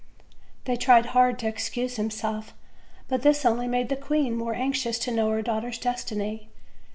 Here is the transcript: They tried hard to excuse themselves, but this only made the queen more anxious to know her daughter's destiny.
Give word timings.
They 0.65 0.77
tried 0.77 1.05
hard 1.13 1.37
to 1.37 1.47
excuse 1.47 1.95
themselves, 1.97 2.53
but 3.07 3.21
this 3.21 3.45
only 3.45 3.67
made 3.67 3.89
the 3.89 3.95
queen 3.95 4.35
more 4.35 4.55
anxious 4.55 4.97
to 4.97 5.11
know 5.11 5.29
her 5.29 5.43
daughter's 5.43 5.77
destiny. 5.77 6.49